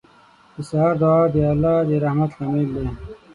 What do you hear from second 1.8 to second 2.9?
د رحمت لامل دی.